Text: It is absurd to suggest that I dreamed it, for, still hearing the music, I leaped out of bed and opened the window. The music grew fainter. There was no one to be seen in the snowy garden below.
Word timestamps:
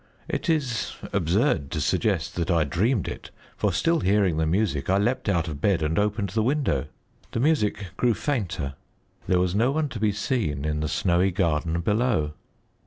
It 0.27 0.49
is 0.49 0.93
absurd 1.13 1.69
to 1.69 1.79
suggest 1.79 2.33
that 2.35 2.49
I 2.49 2.63
dreamed 2.63 3.07
it, 3.07 3.29
for, 3.55 3.71
still 3.71 3.99
hearing 3.99 4.37
the 4.37 4.47
music, 4.47 4.89
I 4.89 4.97
leaped 4.97 5.29
out 5.29 5.47
of 5.47 5.61
bed 5.61 5.83
and 5.83 5.99
opened 5.99 6.29
the 6.29 6.41
window. 6.41 6.87
The 7.33 7.39
music 7.39 7.89
grew 7.97 8.15
fainter. 8.15 8.73
There 9.27 9.37
was 9.39 9.53
no 9.53 9.69
one 9.69 9.89
to 9.89 9.99
be 9.99 10.11
seen 10.11 10.65
in 10.65 10.79
the 10.79 10.87
snowy 10.89 11.29
garden 11.29 11.81
below. 11.81 12.31